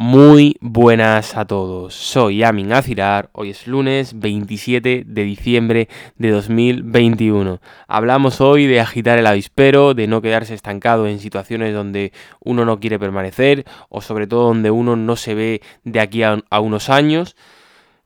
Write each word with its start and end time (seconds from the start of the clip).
Muy 0.00 0.56
buenas 0.60 1.36
a 1.36 1.44
todos, 1.44 1.92
soy 1.92 2.44
Amin 2.44 2.72
Azirar, 2.72 3.30
hoy 3.32 3.50
es 3.50 3.66
lunes 3.66 4.20
27 4.20 5.02
de 5.04 5.22
diciembre 5.24 5.88
de 6.14 6.30
2021. 6.30 7.60
Hablamos 7.88 8.40
hoy 8.40 8.68
de 8.68 8.78
agitar 8.78 9.18
el 9.18 9.26
avispero, 9.26 9.94
de 9.94 10.06
no 10.06 10.22
quedarse 10.22 10.54
estancado 10.54 11.08
en 11.08 11.18
situaciones 11.18 11.74
donde 11.74 12.12
uno 12.38 12.64
no 12.64 12.78
quiere 12.78 13.00
permanecer 13.00 13.64
o 13.88 14.00
sobre 14.00 14.28
todo 14.28 14.44
donde 14.46 14.70
uno 14.70 14.94
no 14.94 15.16
se 15.16 15.34
ve 15.34 15.62
de 15.82 15.98
aquí 15.98 16.22
a, 16.22 16.38
unos 16.60 16.90
años. 16.90 17.34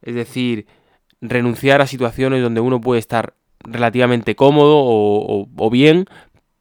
Es 0.00 0.14
decir, 0.14 0.66
renunciar 1.20 1.82
a 1.82 1.86
situaciones 1.86 2.42
donde 2.42 2.62
uno 2.62 2.80
puede 2.80 3.00
estar 3.00 3.34
relativamente 3.64 4.34
cómodo 4.34 4.78
o 4.82 5.70
bien 5.70 6.06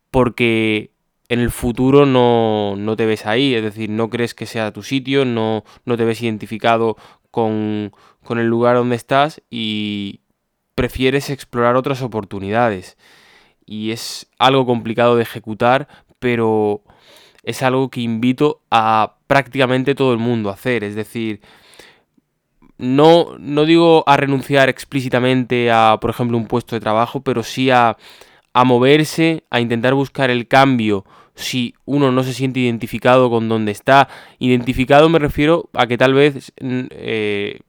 porque 0.10 0.92
en 1.32 1.40
el 1.40 1.50
futuro 1.50 2.06
no, 2.06 2.96
te 2.98 3.06
ves 3.06 3.26
ahí, 3.26 3.56
es 3.56 3.64
decir, 3.64 3.90
no 3.90 4.10
crees 4.10 4.34
que 4.34 4.46
sea 4.46 4.74
tu 4.74 4.84
sitio, 4.84 5.24
no, 5.24 5.64
no 5.86 5.96
te 5.96 6.04
ves 6.04 6.22
identificado 6.22 6.98
con, 7.32 7.94
con 8.22 8.38
el 8.38 8.48
lugar 8.48 8.76
donde 8.76 8.98
estás 8.98 9.42
y 9.50 10.20
prefieres 10.76 11.30
explorar 11.30 11.78
otras 11.78 12.02
oportunidades. 12.02 12.98
Y 13.66 13.92
es 13.92 14.28
algo 14.40 14.66
complicado 14.66 15.16
de 15.16 15.24
ejecutar, 15.24 15.88
pero 16.20 16.84
es 17.44 17.64
algo 17.64 17.90
que 17.90 18.02
invito 18.02 18.60
a 18.70 19.16
prácticamente 19.28 19.96
todo 19.96 20.12
el 20.12 20.20
mundo 20.20 20.50
a 20.50 20.56
hacer. 20.56 20.84
Es 20.84 20.96
decir, 20.96 21.40
no, 22.78 23.38
no 23.40 23.64
digo 23.64 24.04
a 24.06 24.18
renunciar 24.18 24.68
explícitamente 24.68 25.72
a, 25.72 25.98
por 26.02 26.10
ejemplo, 26.10 26.38
un 26.38 26.48
puesto 26.48 26.76
de 26.76 26.82
trabajo, 26.82 27.22
pero 27.22 27.42
sí 27.42 27.70
a, 27.70 27.96
a 28.54 28.64
moverse, 28.64 29.44
a 29.50 29.62
intentar 29.62 29.94
buscar 29.94 30.30
el 30.30 30.48
cambio 30.48 31.06
si 31.36 31.74
uno 31.86 32.12
no 32.12 32.24
se 32.24 32.34
siente 32.34 32.60
identificado 32.60 33.30
con 33.30 33.50
donde 33.50 33.72
está. 33.72 34.10
Identificado 34.40 35.10
me 35.10 35.20
refiero 35.20 35.70
a 35.74 35.88
que 35.88 35.98
tal 35.98 36.14
vez 36.14 36.54
eh, 36.58 37.60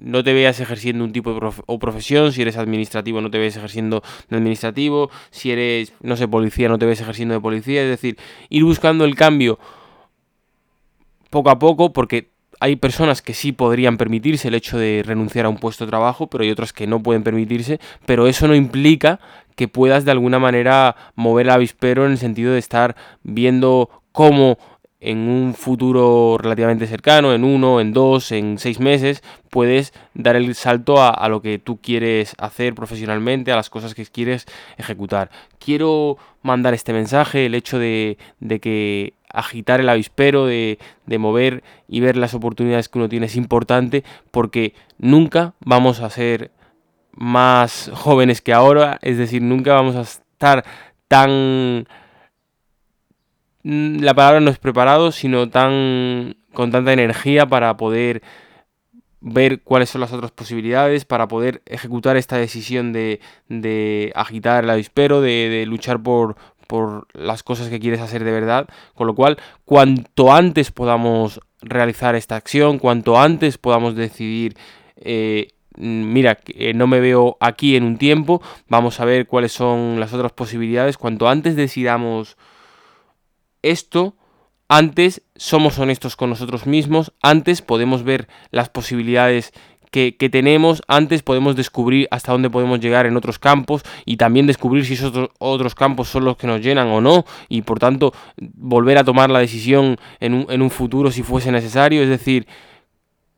no 0.00 0.24
te 0.24 0.32
veas 0.32 0.60
ejerciendo 0.60 1.04
un 1.04 1.12
tipo 1.12 1.32
de 1.32 1.52
o 1.66 1.78
profesión, 1.78 2.32
si 2.32 2.42
eres 2.42 2.56
administrativo 2.56 3.20
no 3.20 3.30
te 3.30 3.38
ves 3.38 3.56
ejerciendo 3.56 4.02
de 4.28 4.36
administrativo, 4.36 5.10
si 5.30 5.50
eres, 5.50 5.92
no 6.00 6.16
sé, 6.16 6.26
policía 6.26 6.68
no 6.68 6.78
te 6.78 6.86
ves 6.86 7.00
ejerciendo 7.00 7.34
de 7.34 7.40
policía, 7.40 7.82
es 7.82 7.88
decir, 7.88 8.16
ir 8.48 8.64
buscando 8.64 9.04
el 9.04 9.14
cambio 9.14 9.58
poco 11.28 11.50
a 11.50 11.58
poco 11.58 11.92
porque 11.92 12.30
hay 12.60 12.76
personas 12.76 13.22
que 13.22 13.34
sí 13.34 13.52
podrían 13.52 13.96
permitirse 13.96 14.48
el 14.48 14.54
hecho 14.54 14.78
de 14.78 15.02
renunciar 15.04 15.46
a 15.46 15.48
un 15.48 15.56
puesto 15.56 15.84
de 15.84 15.90
trabajo, 15.90 16.28
pero 16.28 16.44
hay 16.44 16.50
otras 16.50 16.74
que 16.74 16.86
no 16.86 17.02
pueden 17.02 17.22
permitirse, 17.22 17.80
pero 18.04 18.26
eso 18.26 18.46
no 18.46 18.54
implica 18.54 19.18
que 19.56 19.66
puedas 19.66 20.04
de 20.04 20.10
alguna 20.10 20.38
manera 20.38 20.94
mover 21.14 21.46
el 21.46 21.52
avispero 21.52 22.04
en 22.04 22.12
el 22.12 22.18
sentido 22.18 22.52
de 22.52 22.58
estar 22.58 22.96
viendo 23.22 24.02
cómo 24.12 24.58
en 25.00 25.28
un 25.28 25.54
futuro 25.54 26.36
relativamente 26.38 26.86
cercano, 26.86 27.32
en 27.32 27.42
uno, 27.42 27.80
en 27.80 27.92
dos, 27.92 28.32
en 28.32 28.58
seis 28.58 28.80
meses, 28.80 29.22
puedes 29.48 29.94
dar 30.14 30.36
el 30.36 30.54
salto 30.54 31.02
a, 31.02 31.28
lo 31.28 31.40
que 31.40 31.58
tú 31.58 31.78
quieres 31.80 32.34
hacer 32.38 32.74
profesionalmente, 32.74 33.50
a 33.50 33.56
las 33.56 33.70
cosas 33.70 33.94
que 33.94 34.04
quieres 34.04 34.46
ejecutar. 34.76 35.30
Quiero 35.58 36.18
mandar 36.42 36.74
este 36.74 36.92
mensaje, 36.92 37.46
el 37.46 37.54
hecho 37.54 37.78
de, 37.78 38.18
de 38.40 38.60
que 38.60 39.14
agitar 39.32 39.80
el 39.80 39.88
avispero, 39.88 40.44
de, 40.44 40.78
de, 41.06 41.18
mover 41.18 41.62
y 41.88 42.00
ver 42.00 42.16
las 42.16 42.34
oportunidades 42.34 42.88
que 42.88 42.98
uno 42.98 43.08
tiene 43.08 43.26
es 43.26 43.36
importante 43.36 44.04
porque 44.30 44.74
nunca 44.98 45.54
vamos 45.60 46.00
a 46.00 46.10
ser 46.10 46.50
más 47.12 47.90
jóvenes 47.94 48.40
que 48.40 48.52
ahora, 48.52 48.98
es 49.02 49.18
decir, 49.18 49.40
nunca 49.40 49.74
vamos 49.74 49.96
a 49.96 50.02
estar 50.02 50.64
tan... 51.08 51.86
Mm, 53.62 54.00
la 54.00 54.14
palabra 54.14 54.40
no 54.40 54.50
es 54.50 54.58
preparado, 54.58 55.12
sino 55.12 55.48
tan 55.50 56.36
con 56.52 56.70
tanta 56.70 56.92
energía 56.92 57.46
para 57.46 57.76
poder 57.76 58.22
ver 59.20 59.62
cuáles 59.62 59.90
son 59.90 60.00
las 60.00 60.12
otras 60.12 60.30
posibilidades, 60.30 61.04
para 61.04 61.28
poder 61.28 61.62
ejecutar 61.66 62.16
esta 62.16 62.36
decisión 62.36 62.92
de, 62.92 63.20
de 63.48 64.12
agitar 64.14 64.64
el 64.64 64.70
avispero, 64.70 65.20
de, 65.20 65.64
luchar 65.66 66.02
por, 66.02 66.36
por 66.66 67.06
las 67.12 67.42
cosas 67.42 67.68
que 67.68 67.80
quieres 67.80 68.00
hacer 68.00 68.24
de 68.24 68.32
verdad. 68.32 68.68
Con 68.94 69.06
lo 69.06 69.14
cual, 69.14 69.38
cuanto 69.64 70.32
antes 70.32 70.72
podamos 70.72 71.40
realizar 71.60 72.14
esta 72.14 72.36
acción, 72.36 72.78
cuanto 72.78 73.20
antes 73.20 73.58
podamos 73.58 73.94
decidir, 73.94 74.56
eh, 74.96 75.48
mira, 75.76 76.38
eh, 76.46 76.72
no 76.74 76.86
me 76.86 77.00
veo 77.00 77.36
aquí 77.40 77.76
en 77.76 77.84
un 77.84 77.98
tiempo, 77.98 78.42
vamos 78.68 79.00
a 79.00 79.04
ver 79.04 79.26
cuáles 79.26 79.52
son 79.52 80.00
las 80.00 80.14
otras 80.14 80.32
posibilidades. 80.32 80.96
Cuanto 80.96 81.28
antes 81.28 81.56
decidamos 81.56 82.38
esto, 83.62 84.16
antes 84.68 85.22
somos 85.36 85.78
honestos 85.78 86.16
con 86.16 86.30
nosotros 86.30 86.66
mismos, 86.66 87.12
antes 87.22 87.62
podemos 87.62 88.04
ver 88.04 88.28
las 88.50 88.68
posibilidades 88.68 89.52
que, 89.90 90.12
tenemos, 90.30 90.82
antes 90.86 91.22
podemos 91.22 91.56
descubrir 91.56 92.06
hasta 92.12 92.30
dónde 92.30 92.48
podemos 92.48 92.78
llegar 92.78 93.06
en 93.06 93.16
otros 93.16 93.40
campos 93.40 93.82
y 94.04 94.16
también 94.16 94.46
descubrir 94.46 94.84
si 94.84 94.94
esos 94.94 95.30
otros, 95.38 95.74
campos 95.74 96.08
son 96.08 96.24
los 96.24 96.36
que 96.36 96.46
nos 96.46 96.60
llenan 96.60 96.88
o 96.88 97.00
no 97.00 97.24
y 97.48 97.62
por 97.62 97.80
tanto 97.80 98.12
volver 98.36 98.98
a 98.98 99.04
tomar 99.04 99.30
la 99.30 99.40
decisión 99.40 99.96
en 100.20 100.34
un, 100.34 100.46
en 100.48 100.62
un 100.62 100.70
futuro 100.70 101.10
si 101.10 101.24
fuese 101.24 101.50
necesario. 101.50 102.02
Es 102.02 102.08
decir, 102.08 102.46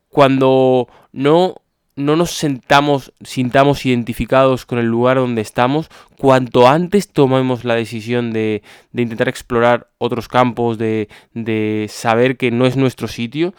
cuando 0.09 0.87
no 1.11 1.62
no 1.95 2.15
nos 2.15 2.31
sentamos, 2.31 3.13
sintamos 3.23 3.85
identificados 3.85 4.65
con 4.65 4.79
el 4.79 4.85
lugar 4.85 5.17
donde 5.17 5.41
estamos, 5.41 5.89
cuanto 6.17 6.67
antes 6.67 7.09
tomemos 7.09 7.65
la 7.65 7.75
decisión 7.75 8.33
de, 8.33 8.63
de 8.91 9.01
intentar 9.01 9.29
explorar 9.29 9.89
otros 9.97 10.27
campos, 10.27 10.77
de, 10.77 11.07
saber 11.89 12.37
que 12.37 12.51
no 12.51 12.65
es 12.65 12.77
nuestro 12.77 13.07
sitio, 13.07 13.53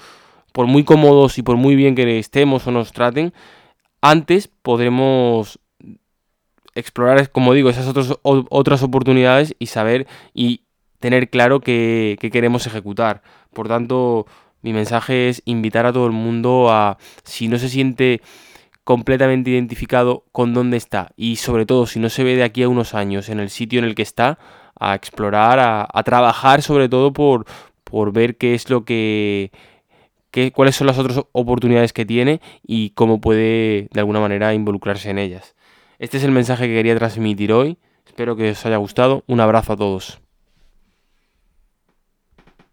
por 0.53 0.67
muy 0.67 0.85
cómodos 0.85 1.39
y 1.39 1.43
por 1.43 1.57
muy 1.57 1.77
bien 1.77 1.95
que 1.95 2.19
estemos 2.19 2.67
o 2.67 2.71
nos 2.71 2.93
traten, 2.93 3.33
antes 4.01 4.49
podremos 4.49 5.59
explorar, 6.75 7.31
como 7.31 7.55
digo, 7.55 7.71
esas 7.71 7.87
otras, 7.87 8.15
otras 8.23 8.83
oportunidades 8.83 9.55
y 9.59 9.67
saber 9.67 10.07
y 10.33 10.63
tener 11.05 11.29
claro 11.29 11.61
que, 11.61 12.17
queremos 12.33 12.67
ejecutar. 12.67 13.23
Por 13.53 13.69
tanto, 13.69 14.27
mi 14.65 14.73
mensaje 14.73 15.29
es 15.29 15.43
invitar 15.45 15.85
a 15.85 15.93
todo 15.93 16.07
el 16.07 16.13
mundo 16.13 16.71
a, 16.71 16.97
si 17.23 17.49
no 17.49 17.59
se 17.59 17.69
siente 17.69 18.23
completamente 18.83 19.51
identificado 19.51 20.25
con 20.33 20.55
dónde 20.55 20.79
está 20.79 21.13
y 21.17 21.37
sobre 21.37 21.67
todo 21.67 21.87
si 21.87 22.01
no 22.01 22.09
se 22.09 22.25
ve 22.25 22.35
de 22.35 22.45
aquí 22.45 22.63
a 22.63 22.69
unos 22.71 22.95
años 22.95 23.29
en 23.29 23.41
el 23.41 23.51
sitio 23.51 23.79
en 23.79 23.85
el 23.85 23.95
que 23.95 24.01
está, 24.01 24.39
a 24.81 24.95
explorar, 24.95 25.59
a, 25.61 26.03
trabajar 26.03 26.63
sobre 26.63 26.89
todo 26.89 27.13
por, 27.13 27.45
por 27.85 28.13
ver 28.13 28.39
qué 28.39 28.55
es 28.55 28.71
lo 28.71 28.87
que 28.87 29.53
cuáles 30.55 30.77
son 30.77 30.87
las 30.87 30.99
otras 30.99 31.21
oportunidades 31.33 31.93
que 31.93 32.07
tiene 32.07 32.41
y 32.67 32.91
cómo 32.91 33.21
puede 33.21 33.89
de 33.93 34.01
alguna 34.01 34.21
manera 34.21 34.55
involucrarse 34.55 35.11
en 35.11 35.19
ellas. 35.19 35.55
Este 35.99 36.17
es 36.17 36.25
el 36.25 36.33
mensaje 36.33 36.67
que 36.67 36.75
quería 36.75 36.97
transmitir 36.97 37.53
hoy. 37.53 37.77
Espero 38.07 38.35
que 38.35 38.51
os 38.51 38.67
haya 38.67 38.79
gustado. 38.79 39.25
Un 39.27 39.41
abrazo 39.41 39.75
a 39.75 39.77
todos. 39.77 40.24